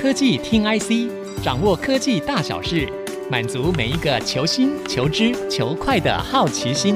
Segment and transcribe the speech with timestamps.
[0.00, 2.90] 科技听 IC，掌握科技大小事，
[3.30, 6.94] 满足每一个求新、求知、求快的好奇心。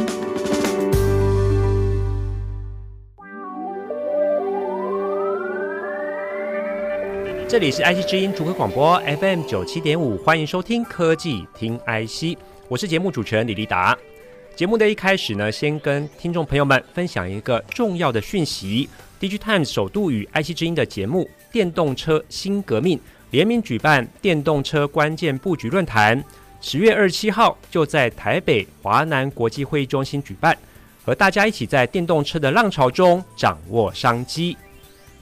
[7.47, 13.95] 这里是 IC 之音主客广播 FM 九七点五，欢迎收听科技听 IC，我是节目主持人李立达。
[14.57, 18.89] 节目的一开始呢，先跟听众朋友们分享一个重要的讯息。
[19.21, 22.99] DigiTimes 首度与 IC 之音的节目《电动车新革命》
[23.31, 26.21] 联名举办电动车关键布局论坛，
[26.61, 30.59] 十月二十七号就在台北华南国际会议中心举办，
[31.05, 34.57] 和大家一起在电动车的浪潮中掌握商机。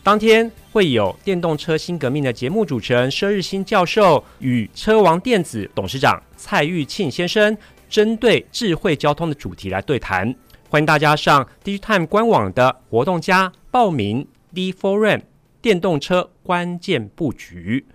[0.02, 7.54] 当天会有《电动车新革命》的节目主持人佘日新教授与车王电子董事长蔡玉庆先生，
[7.90, 10.34] 针对智慧交通的主题来对谈。
[10.70, 13.52] 欢迎大家上 d time 官网的活动家。
[13.70, 15.20] 报名 D Forum
[15.62, 17.86] 电动车关键布局。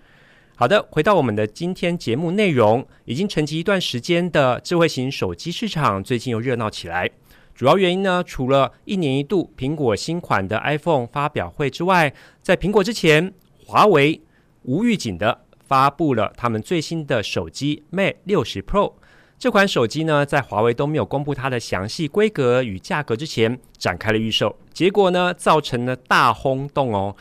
[0.55, 7.11] 好的，回到我们的今天节目内容，已经沉寂一段时间的智慧型手机市场最近又热闹起来。
[7.53, 13.33] 主要原因呢，除了一年一度苹果新款的 iPhone 发表会之外，在苹果之前，
[13.65, 14.21] 华为
[14.63, 18.93] 无预警的发布了他们最新的手机 Mate 60 Pro。
[19.37, 27.15] 这款手机呢，在华为都没有公布它的详细规格与价格之前，展开了预售，结果呢，造成了大轰动哦。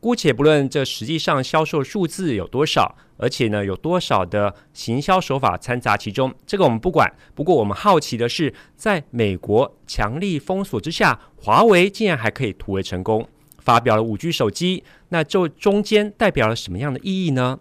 [0.00, 7.12] 姑且不论这实际上销售数字有多少，而且呢，有多少的行销手法掺杂其中，这个我们不管。
[7.34, 17.58] 不过我们好奇的是，在美国强力封锁之下，华为竟然还可以突围成功，发表了五 G 手机，那这中间代表了什么样的意义呢？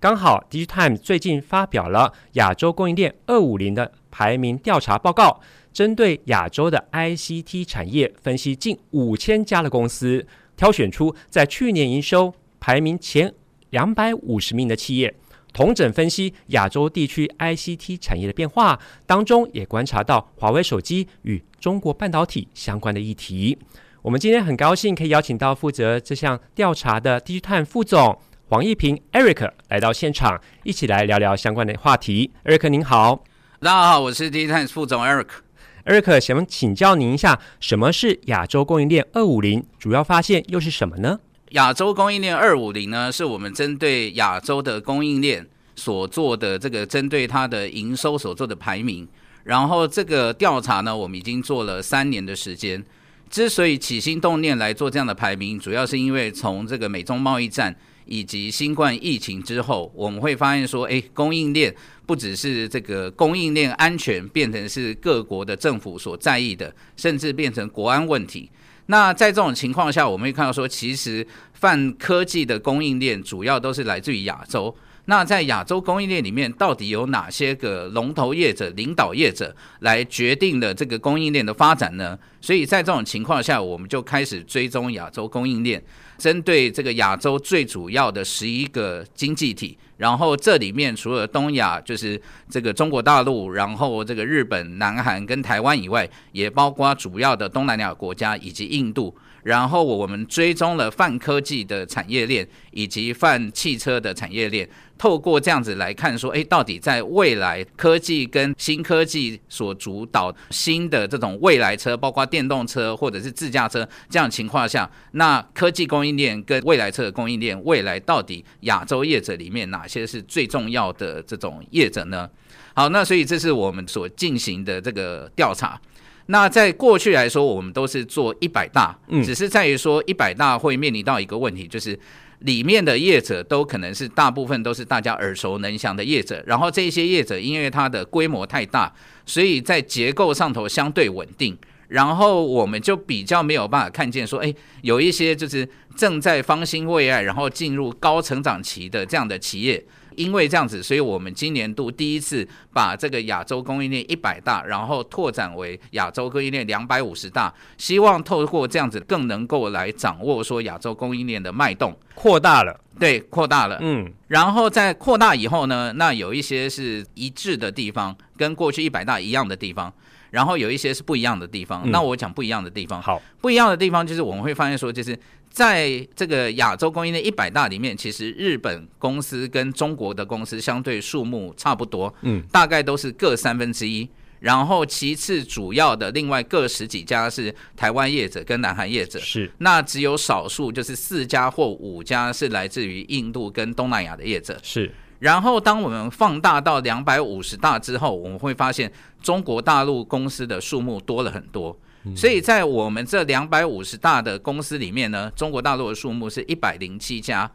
[0.00, 5.40] 刚好，Digitime 最近发表了亚洲供应链二五零的排名调查报告，
[5.72, 10.26] 针对亚洲的 ICT 产业分析近五千家的公司，
[10.56, 13.32] 挑选出在去年营收排名前
[13.70, 15.14] 两百五十名的企业，
[15.52, 23.58] 同整分析亚洲地区 ICT 产业的变化，当中也观察到华为手机与中国半导体相关的议题。
[24.02, 28.18] 我们今天很高兴可以邀请到负责这项调查的 DigiTimes 副总。
[28.48, 32.30] 黄义平 Eric 来到现场，一起来聊聊相关的话题。
[32.44, 33.24] Eric 您好，
[33.58, 35.45] 大家好，我是 DigiTimes 副总 Eric。
[35.86, 39.64] Eric 想请教您一下，什么是亚洲供应链二五零？
[39.78, 41.20] 主要发现又是什么呢？
[41.50, 49.06] 亚洲供应链二五零呢，是我们针对亚洲的供应链所做的这个针对它的营收所做的排名。
[49.44, 52.84] 然后这个调查呢，我们已经做了三年的时间。
[53.30, 57.76] 之所以起心动念来做这样的排名，主要是因为从这个美中贸易战。
[58.06, 61.74] 以及新冠疫情之后，我们会发现说，诶，供应链
[62.06, 68.50] 不只是这个供应链安全变成是各国的政府所在意的，甚至变成国安问题。
[68.86, 74.74] 那在这种情况下，我们会看到说，其实泛科技的供应链主要都是来自于亚洲。
[75.08, 82.18] 那在亚洲供应链里面，到底有哪些个龙头业者、领导业者来决定了这个供应链的发展呢？
[82.40, 85.80] 所以在这种情况下，我们就开始追踪亚洲供应链，
[86.18, 99.14] 针对这个亚洲最主要的十一个经济体，然后这里面除了东亚，就是这个中国大陆，然后这个日本、南韩跟台湾以外，也包括主要的东南亚国家以及印度。
[99.46, 104.68] 然后我们追踪了泛科技的产业链以及泛汽车的产业链，
[104.98, 122.28] 透过这样子来看说，哎，到底在未来科技跟新科技所主导新的这种未来车，包括电动车或者是自驾车这样情况下，那科技供应链跟未来车的供应链，未来到底亚洲业者里面哪些是最重要的这种业者呢？
[122.74, 125.80] 好，那所以这是我们所进行的这个调查。
[126.26, 131.98] 那在过去来说，我们都是做一百大，只是在于说一百大会面临到一个问题，就是
[132.40, 138.92] 里面的业者都可能是大部分都是大家耳熟能详的业者，然后这些业者因为它的规模太大，
[139.24, 141.56] 所以在结构上头相对稳定，
[141.88, 149.84] 然后我们就比较没有办法看见说，哎，有一些就是正在方兴未艾，然后进入高成长期的这样的企业。
[150.16, 169.92] 因为这样子，所以我们今年度第一次把这个亚洲供应链一百大，然后拓展为亚洲供应链两百五十大，希望透过这样子更能够来掌握说亚洲供应链的脉动，扩大了，对，扩大了，嗯，然后在扩大以后呢，那有一些是一致的地方，跟过去一百大一样的地方，
[170.30, 171.82] 然后有一些是不一样的地方。
[171.84, 175.18] 嗯，那我讲不一样的地方，好，不一样的地方就是我们会发现说，就是。
[175.56, 184.06] 在这个亚洲供应链一百大里面，其实日本公司跟中国的公司相对数目差不多，嗯，大概都是各三分之一。
[184.38, 194.92] 然后其次主要的另外各十几家是台湾业者跟南韩业者，是那只有少数就是四家或五家是来自于印度跟东南亚的业者，是。
[195.18, 198.92] 然后当我们放大到两百五十大之后，我们会发现
[199.22, 201.74] 中国大陆公司的数目多了很多。
[202.14, 207.50] 所以在我们这两百五十大的公司里面呢，中国大陆的数目是一百零七家，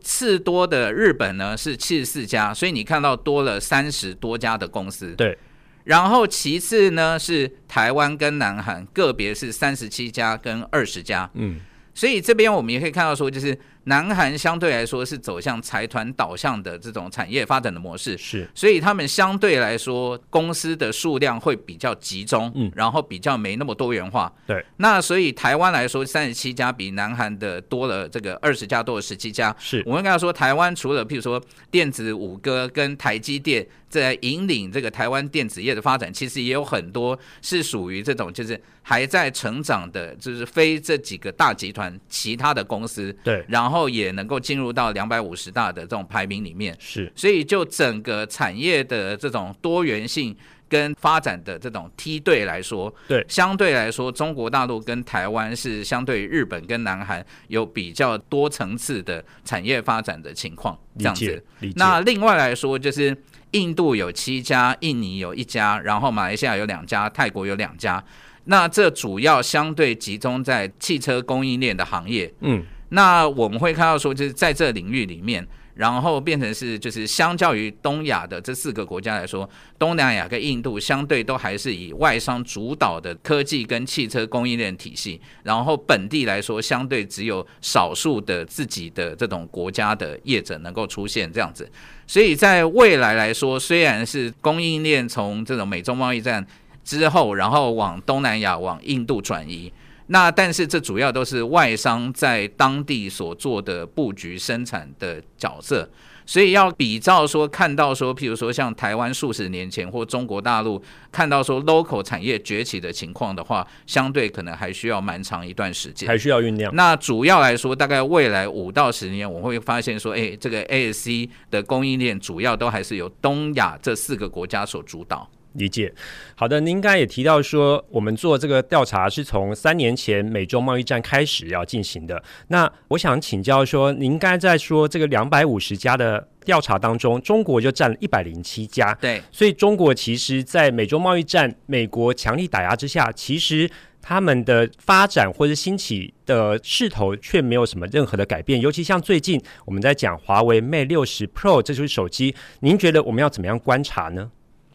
[0.00, 5.14] 次多的日本呢是七十四家，所以你看到多了三十多家的公司。
[5.14, 5.36] 对，
[5.84, 11.30] 然后其次呢是台湾跟南韩个别是三十七家跟二十家。
[11.34, 11.58] 嗯，
[11.94, 13.58] 所以这边我们也可以看到说，就是。
[13.88, 24.64] 南韩相对来说是走向财团导向的这种产业发展的模式，是，所以他们相对来说公司的数量会比较集中，嗯，然后比较没那么多元化，对。
[24.76, 29.82] 那所以台湾来说，三十七家比南韩的多了这个二十家多了十七家，是。
[29.86, 43.88] 我们刚才说台湾除了譬如说电子五哥跟台积电在引领这个台湾电子业的发展，其实也有很多是属于这种就是还在成长的，就是非这几个大集团其他的公司，对，然后。
[43.88, 50.36] 也能够进入到两百五十大的这种排名里面，是，所以就整个产业的这种多元性
[50.68, 61.42] 跟发展的这种梯队来说，对，相对来说，中国大陆跟台湾是相对于日本跟南韩有比较多层次的产业发展的情况，这样子。
[61.74, 63.16] 那另外来说，就是
[63.52, 68.02] 印度有七家，印尼有一家，然后马来西亚有两家，泰国有两家。
[68.44, 72.64] 那这主要相对集中在汽车供应链的行业，嗯。
[72.90, 79.48] 那我们会看到说，就是在这领域里面，然后变成是就是相较于东亚的这四个国家来说，
[79.78, 91.70] 东南亚跟印度相对都还是以外商主导的科技跟汽车供应链体系，然后本地来说相对只有少数的自己的这种国家的业者能够出现这样子，
[92.06, 96.44] 所以在未来来说，虽然是供应链从这种美中贸易战
[96.82, 99.70] 之后，然后往东南亚往印度转移。
[100.08, 105.88] 那但是这主要都是外商在当地所做的布局生产的角色，
[106.24, 110.82] 所以要比照说看到说，譬如说像台湾数十年前或中国大陆
[111.12, 116.74] 看到说 local 产业崛起的情况的话，相对可能还需要蛮长一段时间，还需要酝酿。
[116.74, 125.28] 那主要来说，大概未来五到十年，我会发现说，哎，这个 ASC 的供应链主要都还是由东亚这四个国家所主导。
[125.54, 125.92] 理解，
[126.34, 126.60] 好的。
[126.60, 132.22] 您刚才也提到说，我们做这个调查是从三年前美中贸易战开始要进行的。
[132.48, 138.94] 那我想请教说，您刚才在说这个两百五十家的调查当中，中国就占了一百零七家。
[139.00, 143.68] 对，所以中国其实，在美中贸易战、美国强力打压之下，其实
[144.00, 148.60] 他们的发展或者兴起的势头却没有什么任何的改变。
[148.60, 154.30] 尤其像最近我们在讲华为 Mate 六十 Pro 这就是手机，您觉得我们要怎么样观察呢？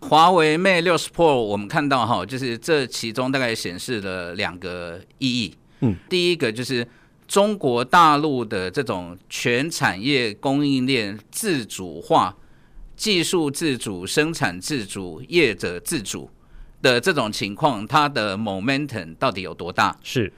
[0.10, 5.56] 华为 Mate 六十 Pro，我们看到哈，就是这其中大概显示了两个意义。
[5.80, 6.88] 嗯，第一个就是
[7.28, 12.36] 中国大陆的这种全产业供应链自主化、
[12.96, 16.30] 技术自主、生产自主、业者自主
[16.82, 19.98] 的这种情况，它的 momentum 到底有多大？
[20.04, 20.32] 是。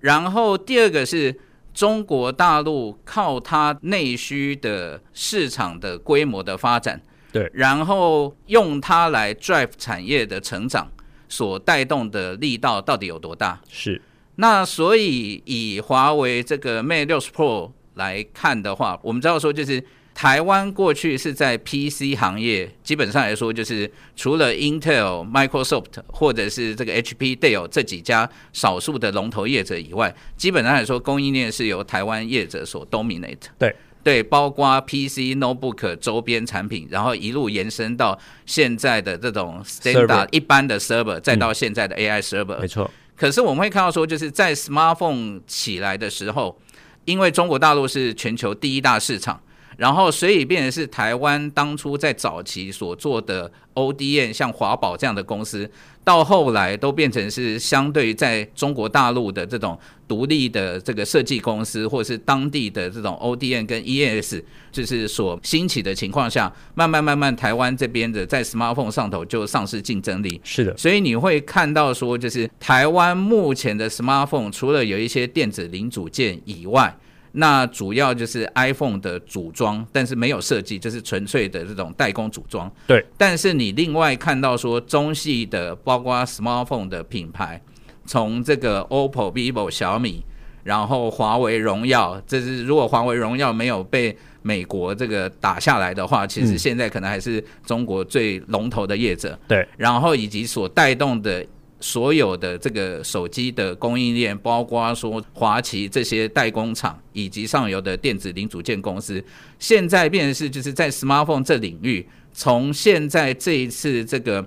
[0.00, 1.38] 然后第二个是
[1.72, 7.00] 中国大陆靠它内需的市场的规模的发展。
[7.32, 10.90] 对，然后用它来 drive 产业的成长，
[11.28, 13.60] 所带动的力道到底有多大？
[13.68, 14.00] 是。
[14.36, 19.82] 那所以以华为这个 Mate 60 Pro 来看的话，我们知道说，就是
[20.14, 33.38] 台湾过去是在 PC 行业，基本上来说，就是除了 Intel、Microsoft 或者是这个 HP、Dell 这几家少数的龙头业者以外，基本上来说，供应链是由台湾业者所 dominate。
[33.58, 33.74] 对。
[34.02, 42.58] 对，包括 PC、Notebook 周边产品，然后一路延伸到现在的这种 standard 一般的 server，再到现在的 AI server。
[42.58, 42.90] 没错。
[43.14, 46.58] 可是我们会看到说，就是在 smartphone 起来的时候，
[47.04, 49.40] 因为中国大陆是全球第一大市场，
[49.82, 55.68] 然后所以变成是台湾当初在早期所做的 ODM，像华宝这样的公司。
[56.04, 64.36] 到后来都变成是相对于在中国大陆的这种独立的这个设计公司，或者是当地的这种 ODM 跟 ES，
[64.70, 70.40] 就是所兴起的情况下，慢慢慢慢台湾这边的在 smartphone 上头就丧失竞争力。
[70.44, 76.96] 是的，所以你会看到说，就是台湾目前的 smartphone 除了有一些电子零组件以外，
[77.32, 82.70] 那主要就是 iPhone 的组装，但是没有设计，就是纯粹的这种代工组装。
[82.86, 83.04] 对。
[83.16, 87.60] 但是你另外看到说，中系的包括 smartphone 的品牌，
[88.04, 90.22] 从这个 OPPO、vivo、小米，
[90.62, 99.38] 然后华为、荣耀，这是如果华为、荣耀没有被美国这个打下来的话，其实现在可能还是中国最龙头的业者。
[99.48, 101.44] 对，然后以及所带动的
[101.82, 109.22] 所有的这个手机的供应链，包括说华旗这些代工厂以及上游的电子零组件公司，
[109.58, 114.42] 现在变成是就是在 smartphone 这领域，从现在这一次这个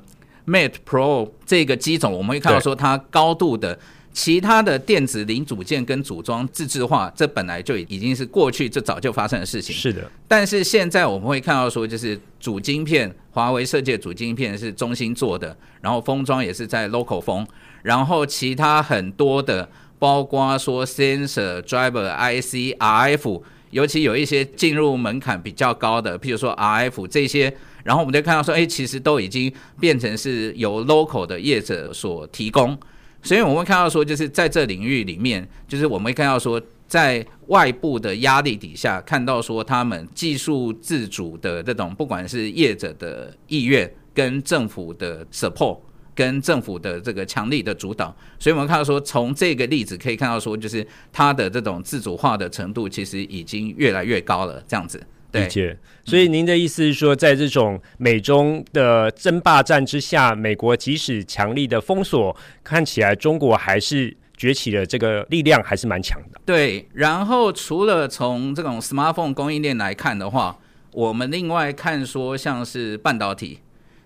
[0.48, 3.77] Mate Pro 这个机种，我们会看到说它高度的。
[4.15, 9.75] 其他的电子零组件跟组装自制化，这本来就已经是过去这早就发生的事情。
[9.75, 17.45] 是的，但是现在我们会看到说，就是主晶片，华为设计的主晶片是中芯做的，然后封装也是在 local 封，
[17.84, 19.69] 然后其他很多的，
[20.00, 23.41] 包括说 sensor、driver、IC、RF，
[23.72, 27.53] 尤其有一些进入门槛比较高的，譬如说 RF 这些，
[27.84, 32.79] 然后我们就看到说，哎，其实都已经变成是由 local 的业者所提供。
[33.25, 45.79] 所以我们会看到说，就是在这领域里面，就是我们会看到说，在外部的压力底下，看到说他们技术自主的这种，不管是业者的意愿，跟政府的 support，
[46.13, 55.01] 跟政府的这个强力的主导，所以我们看到说，从这个例子可以看到说，就是它的这种自主化的程度，其实已经越来越高了，这样子。
[55.39, 66.42] 理解，所以您的意思是说，在这种美中的争霸战之下，美国即使强力的封锁，看起来中国还是崛起的这个力量还是蛮强的。
[66.46, 70.58] 对，然后除了从这种 smartphone 供应链来看的话，
[70.92, 73.60] 我们另外看说像是半导体，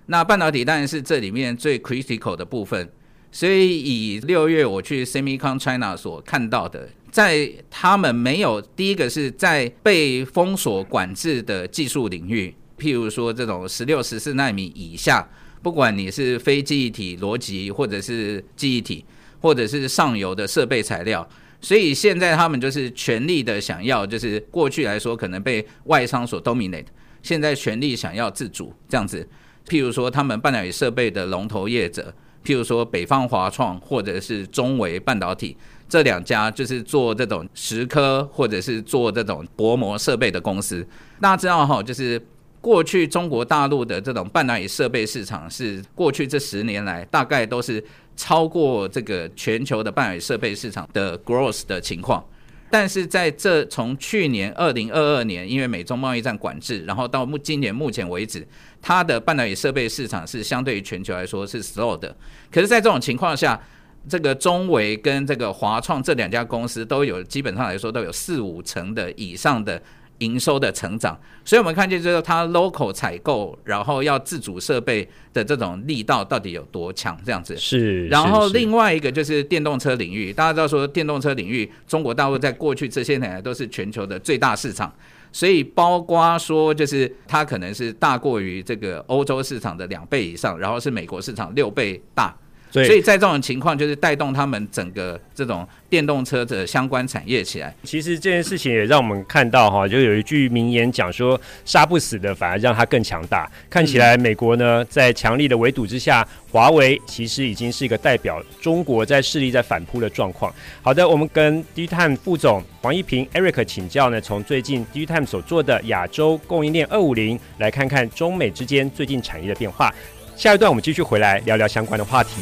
[0.08, 2.90] 那半导体当然是这里面最 critical 的部分。
[3.32, 6.90] 所以以六月我去 Semicon China 所看到的。
[7.12, 15.28] 在他们没有第一个是在被封锁管制的技术领域，譬如说这种十六、十四纳米以下，
[15.62, 19.04] 不管你是非记忆体逻辑，或者是记忆体，
[19.42, 21.28] 或者是上游的设备材料，
[21.60, 26.86] 所以现在他们就是全力的想要，就是过去来说可能被外商所 dominate，
[27.24, 29.28] 现在全力想要自主这样子。
[29.68, 32.14] 譬如说他们半导体设备的龙头业者，
[32.46, 35.58] 譬如说北方华创或者是中微半导体。
[35.90, 40.88] 这两家就是做这种石刻或者是做这种薄膜设备的公司。
[41.20, 42.22] 大家知道哈，就是
[42.62, 47.84] 过去中国大陆的这种半导体设备市场是过去这十年来大概都是
[48.16, 52.24] 超过这个全球的半导体设备市场的 growth 的情况。
[52.72, 58.48] 但是在这从去年二零二二年，因为美中贸易战管制，然后到目今年目前为止，
[58.80, 62.16] 它的半导体设备市场是相对于全球来说是 slow 的。
[62.52, 63.60] 可是，在这种情况下，
[64.08, 69.82] 这个中维跟这个华创这两家公司都有，基本上来说都有四五成的以上的
[70.20, 78.06] 营收的成长，所以我们看见就是它 local 采购，然后要自主设备的这种力道到底有多强，这样子是。
[78.08, 84.94] 然后另外一个就是电动车领域，大家知道说电动车领域，中国大陆在过去这些年来都是全球的最大市场，
[85.32, 92.36] 所以包括说就是它可能是大过于这个欧洲市场的两倍以上，然后是美国市场六倍大。
[92.72, 97.74] 所以在这种情况，就是带动他们整个这种电动车的相关产业起来。
[97.84, 110.54] 其实这件事情也让我们看到哈，就有一句名言讲说：“杀不死的反而让它更强大。”看起来美国呢，在强力的围堵之下，华为其实已经是一个代表中国在势力在反扑的状况。
[110.82, 119.92] 好的，我们跟 DigiTime 副总黄一平 Eric 请教呢，从最近 DigiTime 所做的亚洲供应链二五零来看看中美之间最近产业的变化。
[120.40, 122.42] 下一段我们继续回来聊聊相关的话题。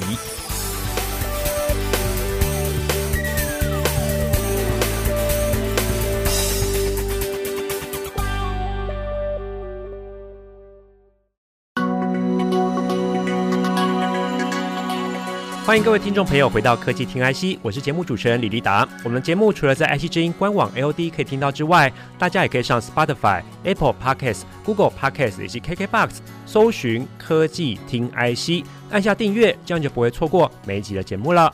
[15.67, 18.87] 欢迎各位听众朋友回到科技听 IC，我是节目主持人李立达。
[19.03, 31.53] 我们的节目除了在 IC 之音官网 AOD 可以听到之外，大家也可以上 Spotify、Apple Podcasts、Google Podcasts 以及 KKBox 搜寻科技听 IC，按下订阅，这样就不会错过每一集的节目了。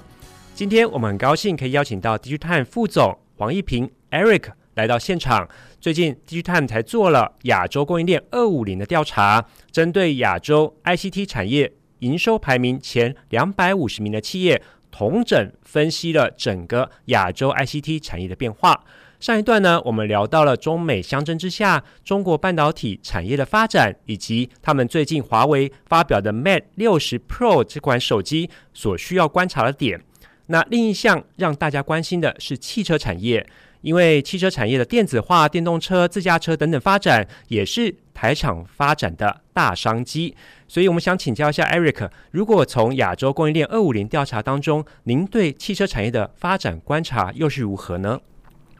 [0.53, 4.43] 今天我们很高兴可以邀请到 DigiTime 副总黄一平 Eric
[4.75, 5.49] 来到现场。
[5.81, 11.73] 最近 DigiTime 才做了亚洲供应链二五零的调查，针对亚洲 ICT 产业。
[12.03, 18.83] 营收排名前两百五十名的企业，同整分析了整个亚洲 ICT 产业的变化。
[19.21, 30.01] 上一段呢，我们聊到了中美相争之下，中国半导体产业的发展，以及他们最近华为发表的 Mate 六十 Pro 这款手机所需要观察的点。
[30.47, 33.47] 那另一项让大家关心的是汽车产业。
[33.83, 40.35] 因为汽车产业的电子化、电动车、自驾车等等发展，也是台厂发展的大商机。
[40.67, 48.19] 所以，我们想请教一下 Eric，如果从亚洲供应链二五零调查当中，您对汽车产业的发展观察又是如何呢？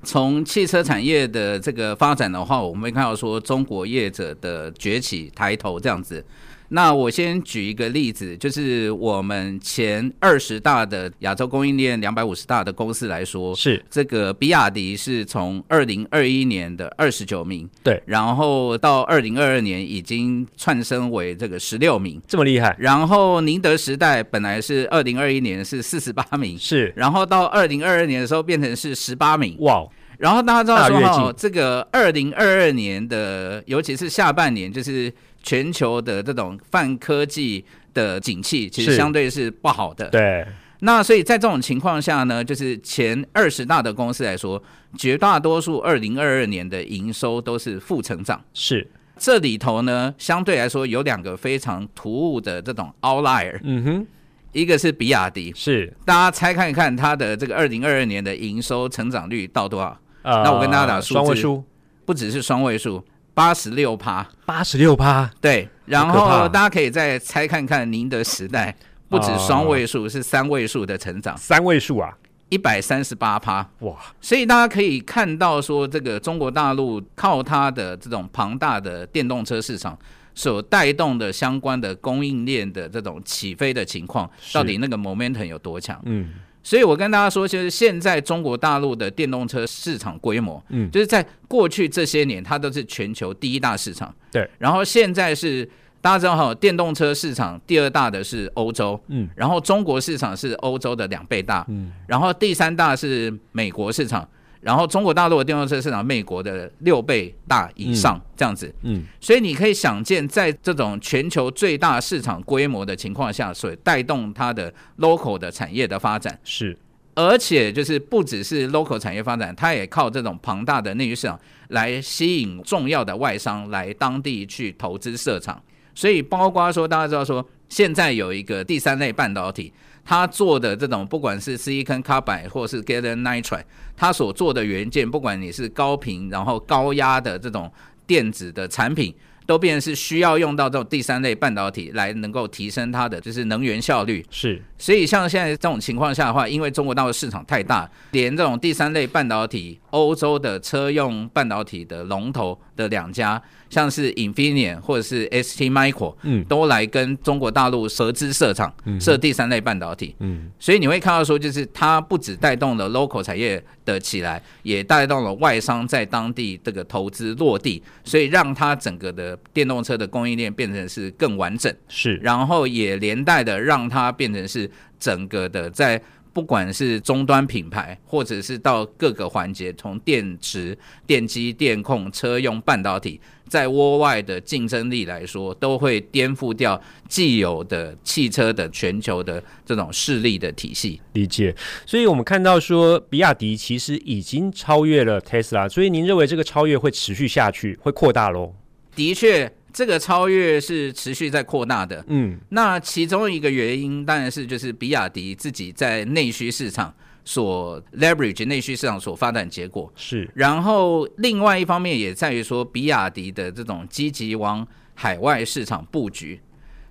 [0.03, 6.25] 从汽车产业的这个发展的话，我们会看到说中国业者的崛起抬头这样子。
[6.74, 22.75] 那我先举一个例子，就是我们前二十大的亚洲供应链两百五十大的公司来说，是这个比亚迪是从二零二一年的二十九名，对，然后到二零二二年已经窜升为这个十六名，这么厉害。
[22.80, 29.88] 然后宁德时代本来是二零二一年是四十八名，是，然后到二零二二年的时候变成是十八名，哇。
[30.20, 35.12] 然后大家知道说哈，这个二零二二年的，尤其是下半年，就是
[35.43, 40.09] 全球的这种泛科技的景气，其实相对是不好的。
[40.09, 40.43] 对。
[40.79, 44.62] 那所以在这种情况下呢，就是前二十大的公司来说，
[44.97, 48.43] 绝大多数二零二二年的营收都是负成长。
[48.53, 48.89] 是。
[49.15, 53.59] 这里头呢，相对来说有两个非常突兀的这种 outlier。
[53.63, 54.07] 嗯哼。
[54.51, 55.53] 一个是比亚迪。
[55.55, 55.93] 是。
[56.03, 59.97] 大家猜看一看它的这个二零二二年的营收成长率到多少？
[60.23, 61.63] 那我跟大家打数字，双位数，
[62.05, 65.67] 不只是双位数，八十六趴，八十六趴，对。
[65.85, 68.73] 然后大家可以再猜看看，宁德时代
[69.09, 73.97] 不止双位数，是三位数的成长，三位数啊，一百三十八趴，哇！
[74.21, 79.97] 所以大家可以看到说，这个中国大陆靠它的这种庞大的电动车市场
[80.33, 85.99] 所带动的相关的供应链的这种起飞的情况，到底那个 momentum 有多强？
[86.05, 86.29] 嗯。
[86.63, 94.50] 所以我跟大家说，就是现在中国大陆的电动车市场规模，嗯，就是在过去这些年，它都是全球第一大市场，对。
[94.58, 104.27] 然后现在是大家知道哈，电动车市场第二大的是欧洲，嗯，然后中国市场是欧洲的两倍大，嗯，然后第三大是美国市场。
[104.63, 116.39] 然后中国大陆的电动车市场，美国的六倍大以上这样子，嗯，所以你可以想见，在这种全球最大市场规模的情况下，所带动它的 local 的产业的发展。
[116.46, 116.77] 是，
[117.13, 125.62] 而且就是不只是 local 产业发展，它也靠这种庞大的内需市场来吸引重要的外商来当地去投资设厂，
[125.93, 129.74] 所以包括说大家知道说，现在有一个第三类半导体。
[130.05, 133.63] 他做的这种，不管是 silicon carbide 或是 gallium nitride，
[133.95, 137.72] 他所做的元件，不管你是高频然后高压的这种
[138.05, 144.25] 电子的产品，都变成是需要用到这种第三类半导体来能够提升它的就是能源效率。
[144.29, 153.41] 是，所以像现在这种情况下的话，因为中国大陆市场太大，连这种第三类半导体，欧洲的车用半导体的龙头的两家。
[153.70, 174.69] 像是 Infineon 或者是 ST Micro，嗯，都来跟中国大陆合资设厂，设第三类半导体，嗯，所以你会看到说，就是它不只带动了 local 产业的起来，也带动了外商在当地这个投资落地，所以让它整个的电动车的供应链变成是更完整，是，然后也连带的让它变成是
[175.00, 176.01] 整个的在。
[176.33, 191.00] 不管是终端品牌，或者是到各个环节，从电池、电机、电控、车用半导体，在窝外的竞争力来说，都会颠覆掉既有的汽车的全球的这种势力的体系。
[191.11, 191.55] 理解。
[191.85, 198.55] 所以我们看到说，比亚迪其实已经超越了 Tesla，所以您认为这个超越会持续下去，会扩大喽？
[198.96, 199.51] 的确。
[199.75, 206.94] 这个超越是持续在扩大的，嗯，那其中一个原因当然是就是比亚迪自己在内需市场
[207.25, 216.40] 所 leverage 内需市场所发展结果是，然后另外一方面也在于说比亚迪的这种积极往海外市场布局，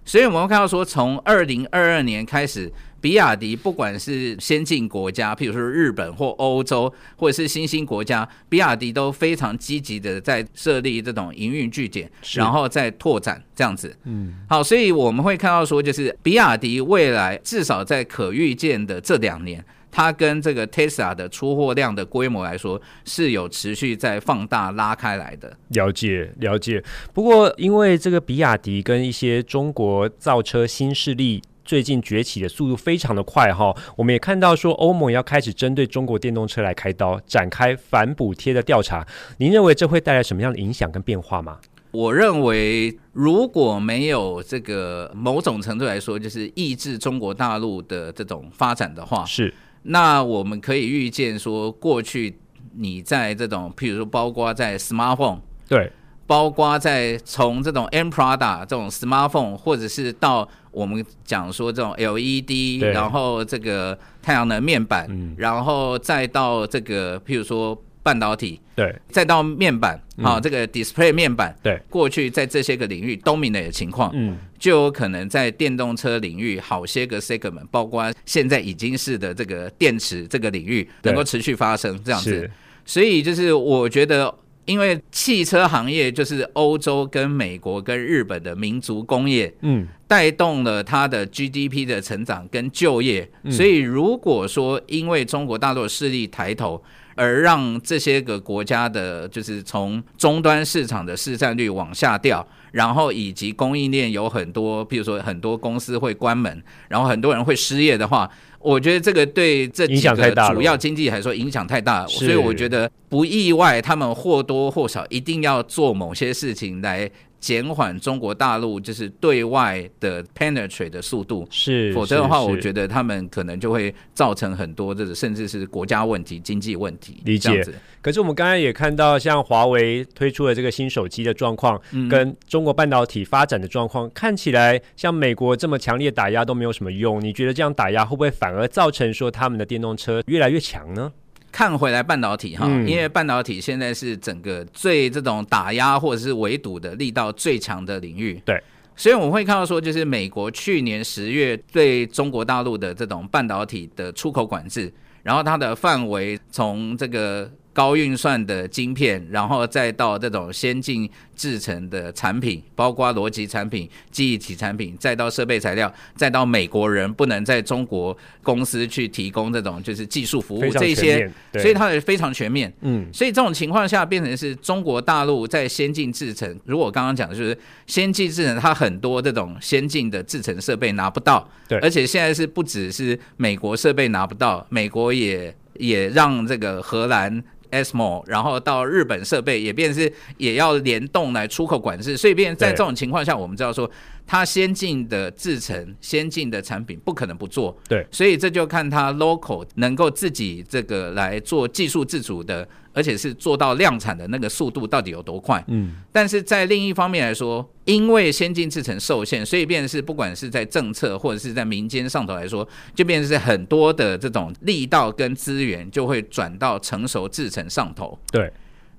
[0.05, 2.69] 所以我们会看到说从二零二二年开始。
[3.03, 13.95] 比亚迪不管是先进国家，譬如说日本或欧洲，或者是新兴国家，比亚迪都非常积极的在设立这种营运据点，然后再拓展这样子。
[14.05, 25.57] 嗯，好，所以我们会看到说，就是比亚迪未来至少在可预见的这两年，它跟这个 Tesla 的出货量的规模来说，是有持续在放大拉开来的。
[25.71, 26.81] 了解，了解。
[27.13, 31.43] 不过因为这个比亚迪跟一些中国造车新势力。
[31.65, 39.07] 最近崛起的速度非常的快哈，我们也看到说欧盟要开始针对中国电动车来开刀，展开反补贴的调查。
[39.39, 41.59] 您认为这会带来什么样的影响跟变化吗？
[41.93, 52.39] 我认为如果没有这个某种程度来说，就是抑制中国大陆的这种发展的话，是那我们可以预见说，过去
[52.75, 55.91] 你在这种譬如说包括在 smartphone 对。
[56.25, 82.51] 包括在从这种 M Prada 这种 smartphone，或者是到我们讲说这种 LED，然后这个太阳能面板，嗯，然后再到这个譬如说半导体，对，再到面板，啊、嗯，这个 display 面板，对，过去在这些个领域 dominate 的情况，嗯，就有可能在电动车领域好些个 segment，包括现在已经是的这个电池这个领域，能够持续发生这样子，
[82.85, 84.35] 所以就是我觉得。
[84.65, 96.83] 因为汽车行业就是欧洲跟美国跟日本的民族工业，嗯，带动了它的 GDP 的成长跟就业，所以如果说因为中国大陆的势力抬头，
[97.15, 108.31] 而让这些个国家的，就是从终端市场的市占率往下掉，然后以及供应链有很多，比如说很多公司会关门，然后很多人会失业的话。
[108.59, 117.11] 我觉得这个对这几个主要经济来说影响太大，所以我觉得不意外，他们或多或少一定要做某些事情来。
[117.43, 127.21] 减缓中国大陆就是对外的 penetrate 的速度，是，否则的话，我觉得他们可能就会造成很多这个甚至是国家问题、经济问题。
[127.25, 127.67] 理解。
[128.01, 137.21] 可是我们刚才也看到，像华为推出的这个新手机的状况，跟中国半导体发展的状况，看起来像美国这么强烈打压都没有什么用。
[137.21, 141.13] 你觉得这样打压会不会反而造成说他们的电动车越来越强呢？
[141.53, 148.41] 看回来半导体哈，因为半导体现在是整个最这种打压或者是围堵的力道最强的领域。
[148.45, 148.61] 对，
[148.97, 157.49] 所以我们会看到说，就是美国去年十月对中国大陆的这种半导体的出口管制，然后它的范围从这个。
[157.73, 172.73] 高运算的晶片，然后再到这种先进制成的产品，包括逻辑产品、记忆体产品，再到设备材料，再到美国人不能在中国公司去提供这种就是技术服务这些，所以它也非常全面。
[172.83, 177.57] 嗯，所以这种情况下变成是中国大陆在先进制成，如果刚刚讲的就是
[177.87, 187.43] 先进制程，它很多这种先进的制成设备拿不到，对，而且现在是不只是美国设备拿不到，美国也也让这个荷兰。
[187.73, 193.91] ASMO，然后到日本设备也变是也要联动来出口管制，所以变在这种情况下，我们知道说
[194.33, 202.67] 它先进的制程、先进的产品不可能不做，对，所以这就看它 local 能够自己这个来做技术自主的。
[202.95, 205.65] 而且是做到量产的那个速度到底有多快？
[205.69, 218.19] 嗯，但是在另一方面来说，因为先进制程受限，所以变成是不管是在政策或者是在民间上头来说，就变成是很多的这种力道跟资源就会转到成熟制程上头。
[218.31, 218.53] 对，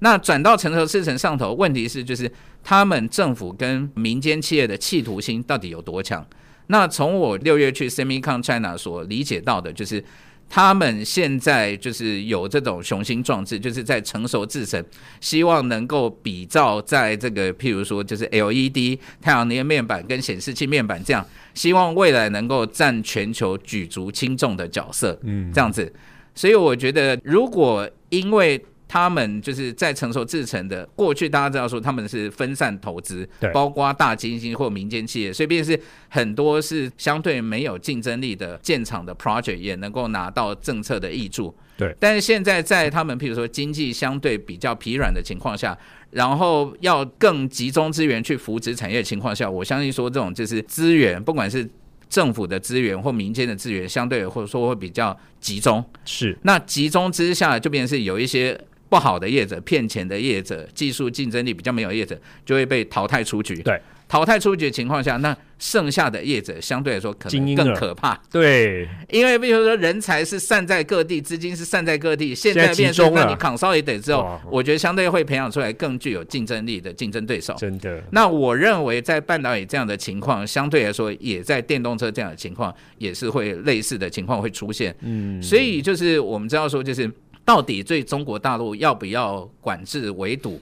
[0.04, 2.30] 那转到成熟制程上头，问题是就是
[2.62, 6.24] 他们政府跟民间企业的企图心到底有多强？
[6.68, 10.04] 那从我六月去 SEMICON China 所理解到的就是。
[10.50, 14.84] 他们现在就是有这种雄心壮志，就是在成熟制程，
[15.20, 25.92] 希望能够比照在这个，譬如说，就是 LED 太阳能面板跟显示器面板这样，希望未来能够占全球举足轻重的角色，嗯，这样子。
[26.36, 35.78] 所以我觉得，如果因为他们就是在成熟制成的过去，大家知道说他们是分散投资，对，包括大基金或民间企业，所以便是
[36.10, 41.96] 很多是相对没有竞争力的建厂的 project 也能够拿到政策的挹注，对。
[42.00, 45.76] 但是现在在他们譬如说经济相对比较疲软的情况下，
[46.12, 51.68] 然后要更集中资源去扶植产业的情况下，我相信说这种就是资源，不管是
[52.08, 55.84] 政府的资源或民间的资源，相对或者说会比较集中。
[56.06, 56.38] 是。
[56.44, 58.56] 那集中之下，就变成是有一些。
[58.94, 63.56] 不好的业者、骗钱的业者、技术竞争力比较没有业者，就会被淘汰出局。
[63.64, 68.14] 对，淘汰出局的情况下，那剩下的业者相对来说可能更可怕。
[68.30, 77.56] 对，因为比如说人才是散在各地，资金是散在各地，现在变成那你 consolidate 之后，我觉得相对会培养出来更具有竞争力的竞争对手。
[77.58, 78.00] 真的。
[78.12, 84.96] 那我认为在半导体这样的情况，相对来说也在电动车这样的情况，也是会类似的情况会出现。
[85.02, 87.12] 嗯，所以就是我们知道说就是。
[87.46, 90.62] 到底对中国大陆要不要管制围堵？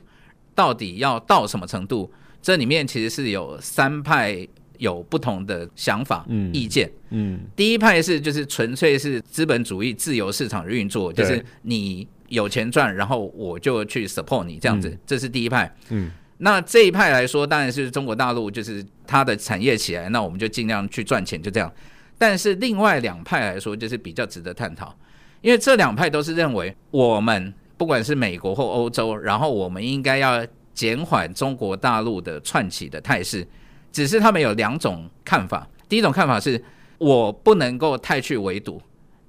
[0.53, 2.11] 到底要到什么程度？
[2.41, 4.45] 这里面其实是有三派
[4.77, 6.91] 有不同的想法、嗯意见。
[7.11, 15.73] 嗯，第一派是就是纯粹是资本主义自由市场的运作，就是你有钱赚，然后我就去 support 你这样子，这是第一派。
[15.89, 21.71] 嗯，那这一派来说，当然是中国大陆就是它的产业起来，那我们就尽量去赚钱，就这样。
[22.17, 24.95] 但是另外两派来说，就是比较值得探讨。
[25.41, 33.45] 因为这两派都是认为，我们不管是美国或欧洲，然后我们应该要减缓中国大陆的串起的态势。
[33.91, 35.67] 只是他们有两种看法。
[35.89, 36.63] 第一种看法是，
[36.97, 38.81] 我不能够太去围堵，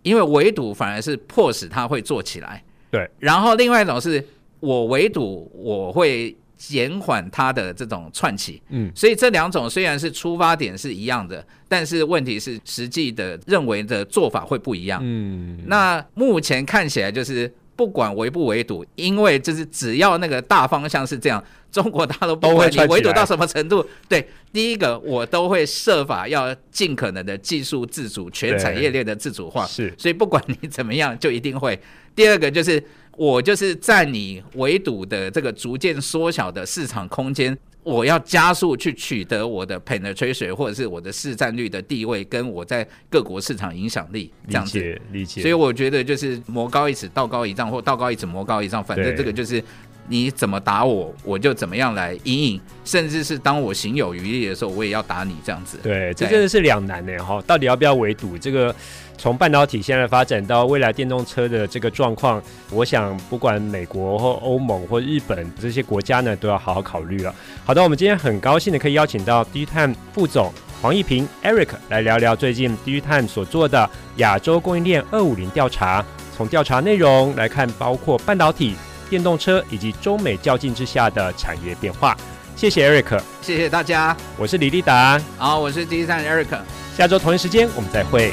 [0.02, 2.62] 因为围堵反而是迫使他会做起来。
[2.90, 3.10] 对。
[3.18, 4.24] 然后另外一种是
[4.60, 6.36] 我围堵，我会
[6.68, 8.62] 减缓它的这种串起。
[8.68, 8.92] 嗯。
[8.94, 11.44] 所以这两种虽然是出发点是一样的。
[11.68, 15.00] 但是问题是，实际的认为的做法会不一样。
[15.02, 29.64] 嗯，那目前看起来就是不管围不围堵，因为就是只要那个大方向是这样，中国大陆不管你围堵到什么程度，对，第一个我都会设法要尽可能的技术自主、全产业链的自主化。
[29.64, 31.80] 是，所以不管你怎么样，就一定会。
[32.14, 32.84] 第二个就是
[33.16, 37.56] 我就是在你围堵的这个逐渐缩小的市场空间。
[37.84, 45.42] 我要加速去取得我的 penetration 或者是我的市占率的地位，跟我在各国市场影响力这样子，理解，理解。
[45.42, 48.84] 所以我觉得就是魔高一尺，道高一丈，或道高一尺，魔高一丈。
[48.84, 49.60] 反正这个就是
[50.08, 55.78] 你怎么打我，我就怎么样来因应，甚至是当我行有余力的时候，我也要打你这样子。
[55.82, 58.74] 对，这真的是两难呢哈，到底要不要围堵这个？
[59.18, 67.32] 从半导体现在发展到未来电动车的这个状况，我想不管美国或欧盟或日本这些国家呢，都要好好考虑了。
[67.64, 76.04] 好的，我们今天很高兴的可以邀请到 DigiTime 副总黄一平 Eric 来聊聊最近 DigiTime 所做的亚洲供应链二五零调查。
[76.36, 78.74] 从调查内容来看，包括半导体、
[79.08, 82.16] 电动车以及中美较劲之下的产业变化。
[82.54, 86.58] 谢谢 Eric，谢谢大家，我是李立达，好，我是 DigiTime Eric，
[86.96, 88.32] 下周同一时间我们再会。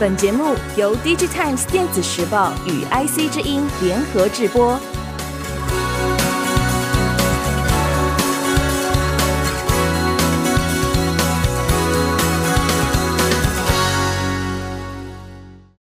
[0.00, 4.80] 本节目由 DigiTimes 电子时报与 IC 之音联合制播。